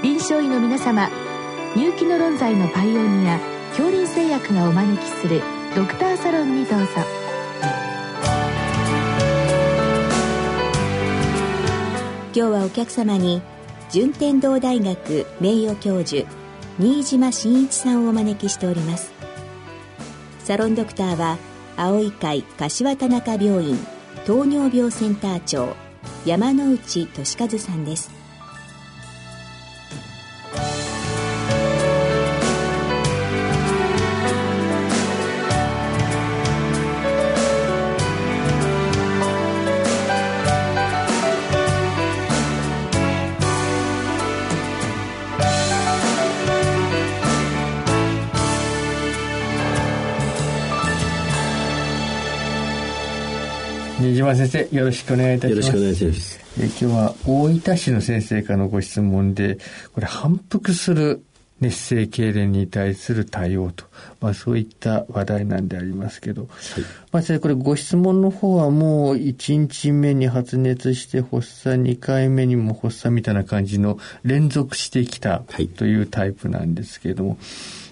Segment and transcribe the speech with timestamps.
[0.00, 1.10] 臨床医の皆様
[1.74, 5.42] 入気の論剤のパイオニア恐林製薬がお招きする
[5.74, 6.86] ドクターサロンにどうぞ。
[12.32, 13.42] 今日はお客様に
[13.90, 16.30] 順天堂大学名誉教授
[16.78, 19.12] 新島真一さんをお招きしております。
[20.44, 21.38] サロンドクターは
[21.76, 23.76] 青い会柏田中病院
[24.24, 25.74] 糖尿病センター長
[26.24, 28.17] 山内俊和さんです。
[53.98, 55.68] 新島先生よろしくお願いいたします。
[55.70, 56.40] よろしくお願いします。
[56.60, 59.58] え今日は大分市の先生からのご質問で
[59.92, 61.24] これ反復する
[61.58, 63.86] 熱性痙攣に対する対応と、
[64.20, 66.50] まあ、そういった話題なんでありますけど、はい、
[67.10, 75.42] まあ、先生これご質問の方はもう1日目に発熱して発作2回目にも発作みたいな感じの連続してきた
[75.76, 77.38] というタイプなんですけれども、はい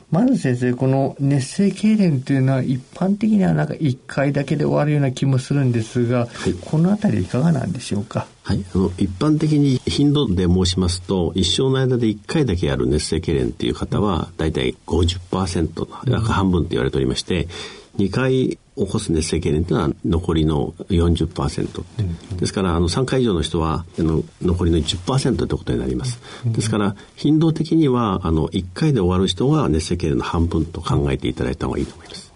[0.08, 8.26] まず先生、この熱性痙攣というのは一般的にはなんか1回だけで終わるような気もするんですが、はい、このあたりいかがなんでしょうか？
[8.44, 17.48] はい、あの一般的に頻度で申しますと一生の間で1回だけやる熱性痙攣っていう方は大体50%約半分と言われておりまして、
[17.98, 32.32] 2回起こす熱性痙攣というのは残りの40%、うん、ですからあの3回以上の人はあの残りの10%ということになります、うん、ですから頻度的にはあの1回で終わる人は熱性痙攣の半分と考えていただいた方がいいと思います。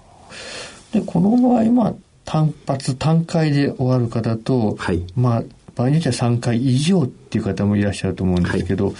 [0.92, 5.42] でこの場合まあ単発単回で終わる方と、はい、まあ
[5.74, 8.94] 場合によっては3回以上っていう方もいらっしゃると思うんですけど、はい、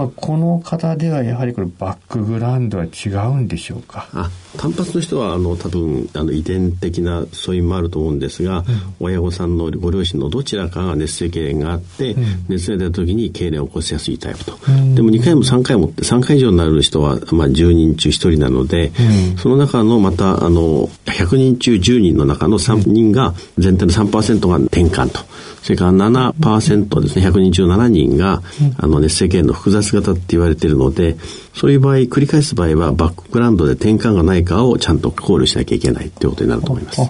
[0.00, 4.08] まあ、この方ではやはりこれバックグラウンドは違うんでしょうか？
[4.14, 8.64] あ単発の人はあの多分あの遺伝的な素因もあると思うんですが、うん、
[8.98, 18.92] 親御さんのご両親のどちらかが熱性痙攣があって、うん、熱が出た時に痙攣を起こしやすいタイプと、うん、でも2回も3回もって3回以上になる人は、まあ、10人中1人なので、
[19.36, 25.20] その中のまたあの100人中10人の中の3人が全体の3%が転換と。
[25.62, 28.42] それから7%ですね、100人中7人が、
[28.78, 31.16] あの、熱性痙攣の複雑型って言われているので、
[31.54, 37.00] そういう場合、繰り返す場合は、バックグラウンドで転換がないかをちゃんと考慮しなきゃいけないっていうことになると思います。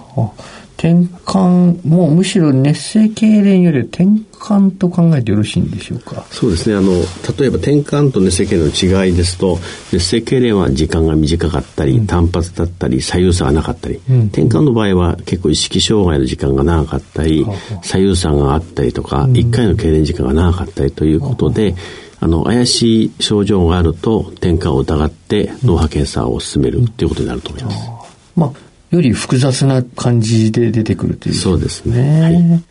[0.77, 0.95] 転
[1.27, 6.25] 換もむしろ熱性痙攣より転換と考えてよろしいんでしょうか？
[6.31, 6.75] そうですね。
[6.75, 9.59] あの例えば転換と熱性痙攣の違いですと
[9.93, 17.53] 熱性痙攣は時間が短かったり、うん、単発だったり左右差がなかったり、うん、転換の場合は結構意識障害の時間が長かったり、うん、
[17.83, 21.75] 左右差があったりとか、うん、1回の痙攣時間が長かったりということで、
[22.21, 27.77] あの怪しい症状があると転換を疑って脳波検査を進めるということになると思います。
[28.35, 28.51] まあ
[28.95, 32.21] より複雑な感じで出てくるという、ね、そうですね。
[32.21, 32.63] はい、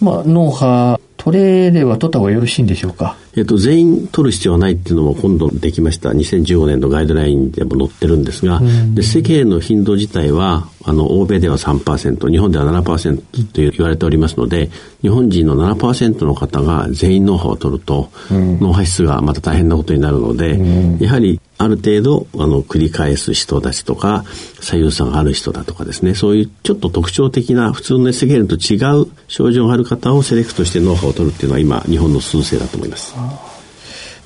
[0.00, 3.16] まあ、脳波、取れれば取った方がよろしいんでしょうか？
[3.36, 6.10] えっと、全員取る必要はないっていうのも今度できました。
[6.10, 8.60] 2015年のガイドラインでも載ってるんですが、
[8.94, 13.22] で世間の頻度自体は、あの、欧米では3%、日本では7%と
[13.54, 14.70] 言われておりますので、
[15.02, 20.60] 日本人の7%の方が全員脳波を取ると、脳波質がまた大変なことになるので、
[21.00, 24.24] やはりある程度、あの、繰り返す人たちとか、
[24.60, 33.14] 左右差がある人だとかですね、そういうちょっと特徴的な普通の熱性痙攣と違う症状がある方をセレクトして脳波を取るっていうのは今、日本の数勢だと思います。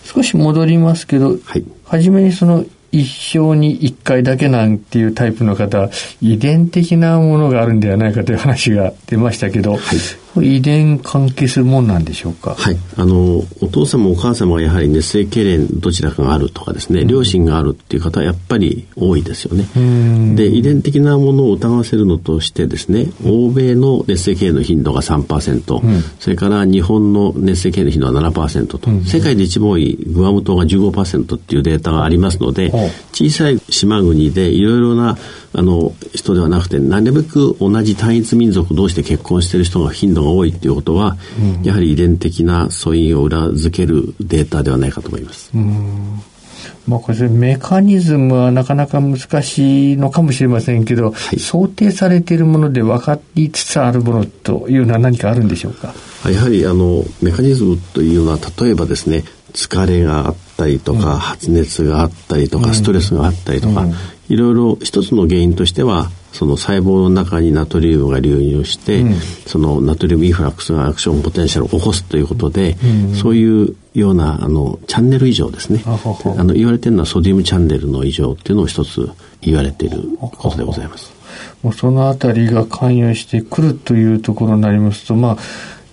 [0.05, 5.91] 少し戻りますけど、はい、初めにその一生に一回だけなんていうタイプの方、
[6.23, 9.81] 遺伝的なものがあるんではないかという話が出ましたけど、はい、
[10.43, 12.55] 遺伝関係するもんなんでしょうか？
[12.55, 12.77] はい。
[12.97, 19.67] あの、お父様お母様がやはり熱性痙攣どちらかがあるとかですね、両親があるっていう方はやっぱり多いですよね。
[20.35, 32.73] で、遺伝的なものを疑わせるのとしてですね、欧米の熱性痙攣の頻度が3%、うん、それから日本の熱性痙攣の頻度は7%と、うん、世界で一番多いグアム島が15%っていうデータがありますので、
[33.13, 35.17] 小さい島国でいろいろな
[35.53, 45.51] あの人ではなくてなるべく同じ単一民族同士で結婚している人が頻度が多いっていうことは、うん、やはり遺伝的な素因を裏付けるデータではないかと思います。
[46.87, 55.93] まあ、これメカニズムはなかなか難しいのかもしれませんけど、はい、想定されているもので分かりつつあるものというのは何かあるんでしょうか
[56.31, 63.95] やはりあのメカニズムというのは例えばですね疲れがあったりとか、うん、発熱があったりとか、ストレスがあったりとか、うん、
[64.29, 69.15] いろいろ一つの原因としてはその細胞の中にナトリウムが流入して、うん、
[69.47, 75.83] そのナトリウムインフラックスがアクションポテンシャルを起こすということで、うん、そういうようなあのチャンネル異常ですね。
[75.87, 79.11] あの言われてるのはソディウムチャンネルの異常っていうのを一つ
[79.41, 81.13] 言われていることでございます。
[81.63, 85.37] もうそのあたりが関与してくるというところになりますと、まあ、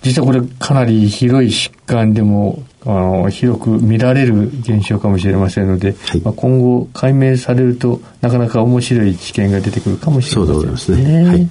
[0.02, 10.62] 実はこれかなり広い疾患でもあの広く見られる現象かもしれませんので、はい、まあ、今後解明されるとなかなか面白い知見が出てくるかもしれませんね。
[10.62, 11.24] そうですね。
[11.26, 11.48] はい、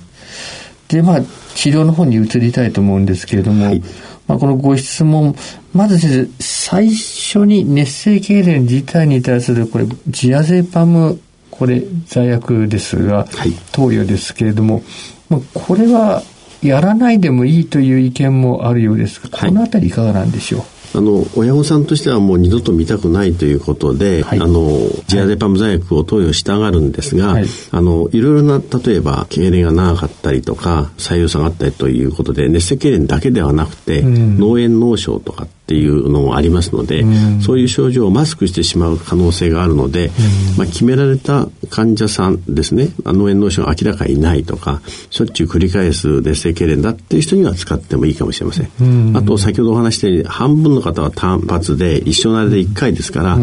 [0.88, 1.22] で、まあ、
[1.56, 3.84] 治療の方に移りたいと思うんですけれども、はい、
[4.28, 5.36] まあ、このご質問、
[5.74, 11.20] まず最初に熱性痙攣自体に対するこれ、ジアゼパム、
[11.52, 13.28] これ罪悪ですが、
[13.72, 14.84] 投与ですけれども、
[15.30, 16.24] まあ、これは
[16.62, 20.64] やらないでもいいという意見もあるようですが、このあたりいかがなんでしょう、
[20.98, 24.70] あの親御さんとしてはもう二度と見たくないということで、はい、あの
[25.08, 42.90] ジアデパム剤薬を投与したがるんですが、はい、あのいろいろな例えば痙攣が長かったりとか左右差があったりということで熱性痙攣だけではなくて、うん、脳炎脳症とかっていうのもありますので、うん、そういう症状をマスクしてしまう可能性があるので、うん、まあ、決められた患者さんですね。
[43.04, 49.18] 脳炎脳症が明らかにないとかしょっちゅう繰り返す熱性痙攣だっていう人には使ってもいいかもしれません。
[49.18, 53.38] あと先ほどお話したように半分の方は単発で一生慣れで1回ですから、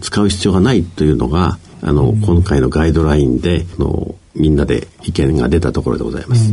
[0.00, 6.52] 使う必要がないというのがあの、今回のガイドラインであのみんなで意見が出たところでございます。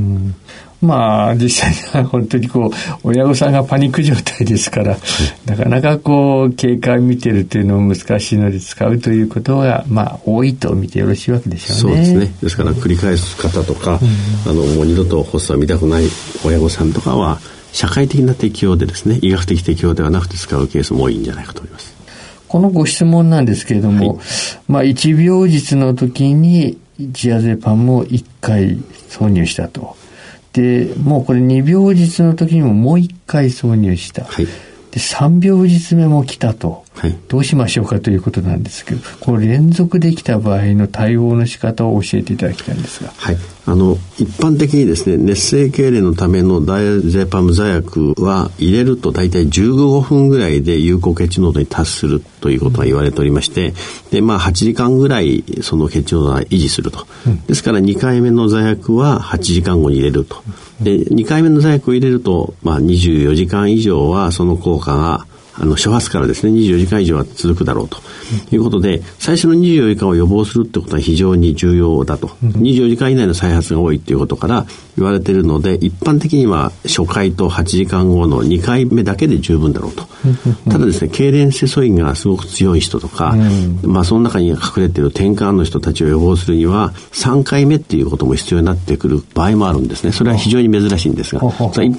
[0.81, 2.71] まあ、実際には本当にこう、
[3.03, 4.97] 親御さんがパニック状態ですから、
[5.45, 11.95] なかなかこう、警戒見てるというのも難しいので使うということが、まあ、多いと見てよろしいわけでしょうね。
[12.05, 12.35] そうですね。
[12.41, 13.99] ですから繰り返す方とか、
[14.45, 16.03] うん、あの、もう二度と発作を見たくない
[16.43, 17.39] 親御さんとかは、
[17.71, 21.95] 社会的な適用でですね、医学的適用ではなくて使うケースも多いんじゃないかと思います。
[22.47, 24.17] このご質問なんですけれども、はい、
[24.67, 28.77] まあ、一病日の時にジアゼパンも1回
[29.09, 29.95] 挿入したと。
[30.53, 34.25] で、もうこれ2秒日の時にももう一回挿入した。
[34.25, 34.47] はい、
[34.91, 36.83] で、3秒日目も来たと。
[36.93, 43.11] はい、どうしましょうかということなんですけど、この連続できた場合の対応の仕方を教えていただきたいんですが。
[43.15, 43.37] はい。
[43.65, 53.73] あの、一般的にですね、熱性痙攣のためのダイゼパム座薬は入れると大体15分ぐらいで有効血中濃度に達するということが言われておりまして、
[54.11, 57.07] で、まあ8時間ぐらいその血中濃度は維持すると。
[57.47, 60.43] ですから2回目の座薬は8時間後に入れると。
[60.81, 65.27] で、2回目の座薬を入れると、まあ24時間以上はその効果が
[65.61, 67.97] あの、初発からですね、24時間以上は続くだろうと。
[68.51, 72.29] いうことで、最初の24時間を予防するってことは非常に重要だと。
[72.43, 74.65] 24時間以内の再発が多いっていうことから
[74.97, 80.07] 言われているので、一般的には初回と8時間後の2回目だけで十分だろうと。
[80.69, 83.35] ただですね、痙攣性素因がすごく強い人とか、
[83.83, 90.11] まあその中に隠れている転換の人たちを予防するには、3回目っていうことも必要になってくる場合もあるんですね。
[90.11, 91.47] それは非常に珍しいんですが、一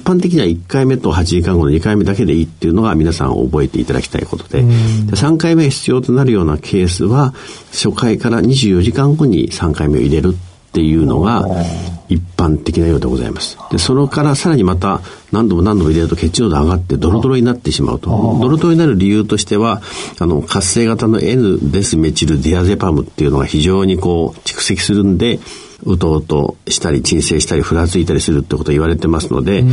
[0.03, 7.33] 般的には1回目と8時間後の2回目だけでいいっていうのが皆さん覚えていただきたいことで、3回目必要となるようなケースは、
[7.71, 11.45] 初回から24時間後に3回目を入れるっていうのが
[12.09, 13.57] 一般的なようでございます。
[13.69, 15.01] で、それからさらにまた
[15.31, 18.09] 何度も何度も入れると血中濃度上がってドロドロになってしまうと。
[18.41, 19.83] ドロドロになる理由としては、
[20.19, 25.39] あの、活性型の N デスメチルディアゼパムっていうのが非常にこう蓄積するんで、
[25.85, 29.71] うとうとしたり鎮静したりふらついたりするってこと言われてますので、うん、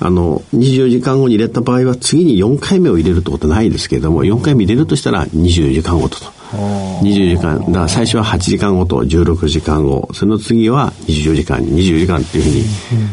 [0.00, 6.38] あの24時間後に入れた場合は次に4回目を入れるってことないですけれども4回目入れるとしたら24時間ごとと。
[6.48, 12.64] 24時間、だから最初は8時間ごと16時間後、その次は24時間、24時間っていうふうに、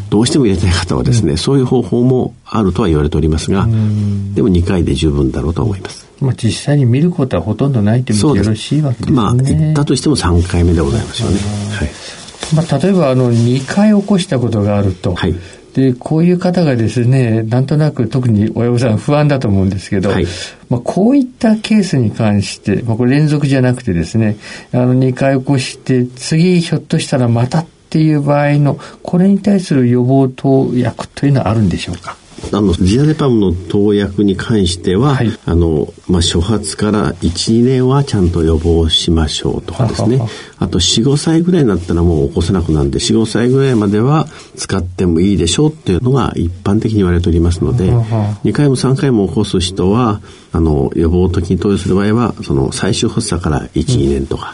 [0.09, 6.07] どうしても入れたい方はですね、うん、そういう方法もあるとは言われておりますが、うん、でも2回で十分だろうと思います。
[6.21, 9.15] まあ、実際に見ることはほとんどないと見てよろしいわけですね。
[9.15, 11.39] まあ、行ったとしても3回目でございますよね。
[11.77, 15.35] はいまあ、例えばあの2回起こしたことがあると、はい、
[15.73, 20.25] でこういう方がですねなんとなく特に親御さん不安だと思うんですけど、はい、
[20.69, 24.37] まあ、こういったケースに関して、まあ、これ連続じゃなくてですね
[24.71, 32.17] あの2回起こして次ひょっとしたらまたっていう場合のこれに対する予防投薬というのはあるんでしょうか？
[32.51, 40.19] あのジアネパムの投薬に関しては、はい、あのまあ、初発から12年はちゃんと予防しましょうとかですね。
[40.57, 50.21] あと45歳ぐらいになったらもう起こせなくなるんで45歳ぐらいまでは使ってもいいでしょうっていうのが一般的に言われておりますので2回も3回も起こす人は
[50.53, 54.53] あの予防的に投与する場合はその最終発作から12年とか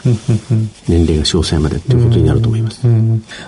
[0.88, 2.86] 年齢が詳細までっていうことになると思います。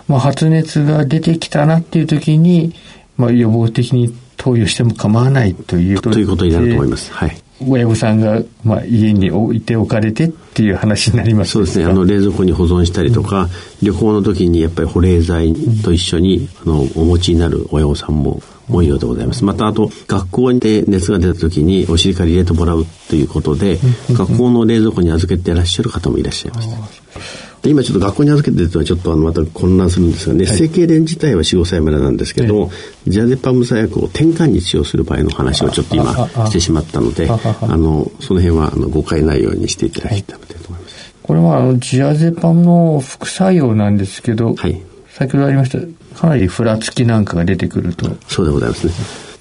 [0.07, 2.75] まあ、発熱が出てきたなっていう時に
[3.17, 7.13] まあ、予防的に投与しても構わないというということになると思います。
[7.13, 7.37] はい。
[7.67, 11.85] 親御さんが、まあ、家に置いておかれてっていう話になりますそうですね。
[11.85, 13.49] あの、冷蔵庫に保存したりとか、うん、
[13.83, 19.45] 旅行の時にやっぱり保冷剤と一緒に、あの、お持ちになる親御さんも多いようでございます。
[19.45, 23.79] また、あと、学校で熱が出た時にお尻から入れてもらうということで、
[24.11, 27.54] 学校の冷蔵庫に預けていらっしゃる方もいらっしゃいます。
[27.65, 32.69] で今ちょっと学校に預けてるとはちょっとあのまた混乱するんですが、熱性痙攣自体は4、5歳までなんですけども、は
[33.07, 36.13] い、ジャゼパム剤薬を転換に使用する場合の話をちょっと今
[36.47, 37.39] してしまったので、あ
[37.79, 41.15] の、その辺はあの誤解ないようにしていただきたいと思います。
[41.23, 45.79] これはあのジアゼパムの副作用なんですけど、はい、先ほどありました、
[46.21, 48.15] かなりふらつきなんかが出てくると。
[48.29, 48.93] そうでございますね。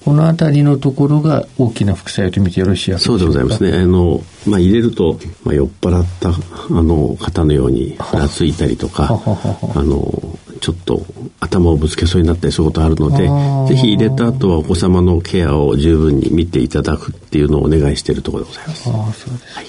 [0.04, 3.24] このあたりのところが大きな副作用と見てよろしいでしょうか？
[3.24, 3.78] そうでございますね。
[3.78, 6.34] あの、まあ、入れると、まあ、酔っ払ったあ
[6.82, 9.08] の方のようにふらついたりとか、
[9.74, 11.02] あの、ちょっと
[11.40, 18.90] 頭をぶつけそうになったりすることあるので、ぜひ入れた後はお子様のケアを十分に見ていただくっていうのをお願いしているところでございます。
[18.90, 19.60] ああ、そうですか。
[19.60, 19.66] はい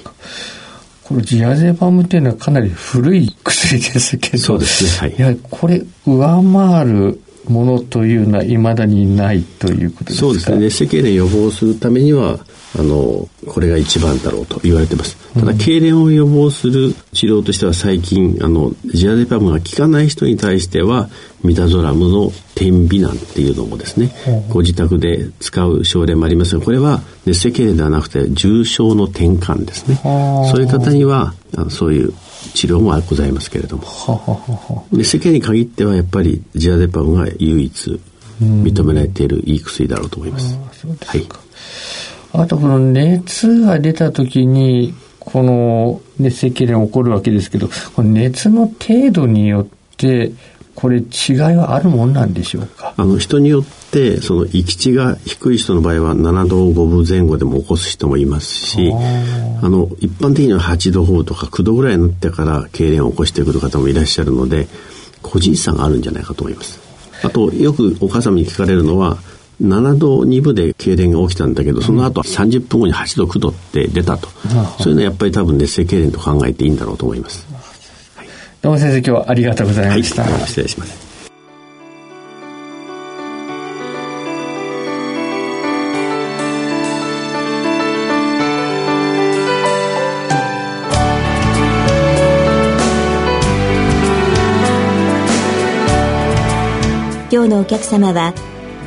[1.05, 4.89] このジアゼパムっていうのはかなり古い薬ですけど、そうですね。
[4.89, 5.15] はい。
[5.15, 10.19] いや、これ、上回るものというのはいまだにないということですか？
[10.21, 10.57] そうですね。
[10.57, 12.39] 熱性痙攣予防するためには、
[12.77, 15.15] あの、これが一番だろうと言われてます。
[15.33, 21.09] ただ、痙攣を予防する治療としては最近、あの、ジアデパムが効かない人に対しては、
[21.45, 24.11] ミダゾラムの点鼻難っていうのもですね、
[24.49, 29.99] ご自宅で使う症例もありますが、これは熱性痙攣ではなくて重症の転換ですね。
[30.03, 31.33] そういう方には、
[31.69, 32.13] そういう
[32.53, 34.85] 治療もございますけれども。
[34.91, 37.99] で世間に限ってはやっぱりジアデパムが唯一
[38.41, 40.57] 認められているいい薬だろうと思います。
[41.05, 41.25] はい。
[42.33, 50.31] あとこの熱が出た時にこの熱性痙攣起こるわけですけど、この熱の程度によって
[50.75, 51.05] これ違い
[51.55, 52.93] はあるもんなんでしょうか？
[52.97, 58.91] あの人によってその域地が低い人の場合は7度5分前後でも起こす人もいますし
[59.61, 64.67] あの一般的には8度4とか9度ぐらいになってから痙攣を起こしてくる方もいらっしゃるので
[65.21, 66.79] 個人差があるんじゃないかと思います。
[67.23, 69.17] あとよくお母様に聞かれるのは
[69.61, 74.27] 7度2分で痙攣が起きたんだけどその後30分後に8度9度って出たと、
[74.79, 77.47] そういうのはやっぱり多分熱性痙攣と考えていいんだろうと思います
[78.65, 81.05] どうも先生今日はありがとうございました、はい、失礼します。
[97.31, 98.33] 今日のお客様は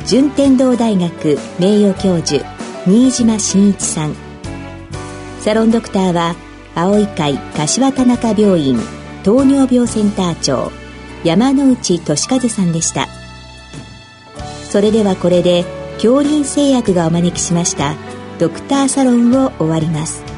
[0.05, 2.45] 順天堂大学名誉教授
[2.85, 4.15] 新島真一さん。
[5.39, 6.35] サロンドクターは
[6.75, 10.71] 青い会柏田中病院糖尿病センター長
[11.23, 13.07] 山内俊和さんでした。
[14.69, 17.95] それではこれで恐林製薬がお招きしました
[18.37, 20.28] ドクターサロンを終わります。